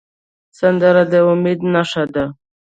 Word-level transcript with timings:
سندره 0.59 1.03
د 1.11 1.13
امید 1.31 1.59
نښه 1.73 2.03
ده 2.13 2.25